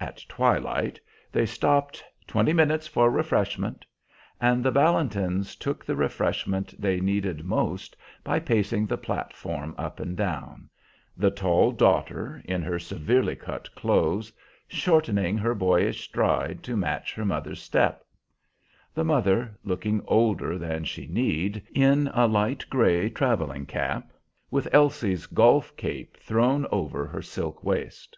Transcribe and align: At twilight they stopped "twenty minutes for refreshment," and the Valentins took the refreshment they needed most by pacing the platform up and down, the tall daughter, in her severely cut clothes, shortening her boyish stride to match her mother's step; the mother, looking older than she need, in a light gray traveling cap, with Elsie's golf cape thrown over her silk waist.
At 0.00 0.24
twilight 0.26 0.98
they 1.30 1.44
stopped 1.44 2.02
"twenty 2.26 2.54
minutes 2.54 2.86
for 2.86 3.10
refreshment," 3.10 3.84
and 4.40 4.64
the 4.64 4.70
Valentins 4.72 5.54
took 5.54 5.84
the 5.84 5.94
refreshment 5.96 6.72
they 6.80 6.98
needed 6.98 7.44
most 7.44 7.94
by 8.24 8.38
pacing 8.40 8.86
the 8.86 8.96
platform 8.96 9.74
up 9.76 10.00
and 10.00 10.16
down, 10.16 10.70
the 11.14 11.30
tall 11.30 11.72
daughter, 11.72 12.40
in 12.46 12.62
her 12.62 12.78
severely 12.78 13.36
cut 13.36 13.70
clothes, 13.74 14.32
shortening 14.66 15.36
her 15.36 15.54
boyish 15.54 16.04
stride 16.04 16.62
to 16.62 16.74
match 16.74 17.12
her 17.12 17.26
mother's 17.26 17.60
step; 17.60 18.02
the 18.94 19.04
mother, 19.04 19.58
looking 19.62 20.02
older 20.06 20.56
than 20.56 20.84
she 20.84 21.06
need, 21.06 21.62
in 21.74 22.06
a 22.14 22.26
light 22.26 22.64
gray 22.70 23.10
traveling 23.10 23.66
cap, 23.66 24.10
with 24.50 24.72
Elsie's 24.72 25.26
golf 25.26 25.76
cape 25.76 26.16
thrown 26.16 26.66
over 26.72 27.04
her 27.06 27.20
silk 27.20 27.62
waist. 27.62 28.16